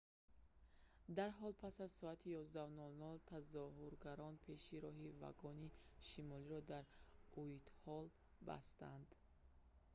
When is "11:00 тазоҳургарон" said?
2.43-4.35